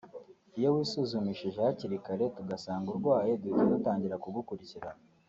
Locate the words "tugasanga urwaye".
2.37-3.31